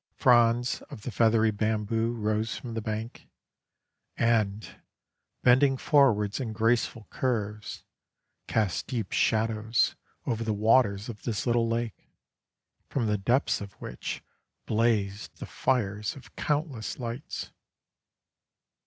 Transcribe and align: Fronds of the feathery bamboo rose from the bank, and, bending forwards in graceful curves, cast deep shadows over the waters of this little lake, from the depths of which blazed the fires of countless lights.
Fronds 0.15 0.81
of 0.89 1.03
the 1.03 1.11
feathery 1.11 1.51
bamboo 1.51 2.13
rose 2.13 2.55
from 2.57 2.73
the 2.73 2.81
bank, 2.81 3.27
and, 4.17 4.81
bending 5.43 5.77
forwards 5.77 6.39
in 6.39 6.53
graceful 6.53 7.05
curves, 7.11 7.83
cast 8.47 8.87
deep 8.87 9.11
shadows 9.11 9.95
over 10.25 10.43
the 10.43 10.53
waters 10.55 11.07
of 11.07 11.21
this 11.21 11.45
little 11.45 11.67
lake, 11.67 12.07
from 12.89 13.05
the 13.05 13.15
depths 13.19 13.61
of 13.61 13.73
which 13.73 14.23
blazed 14.65 15.35
the 15.37 15.45
fires 15.45 16.15
of 16.15 16.35
countless 16.35 16.97
lights. 16.97 17.51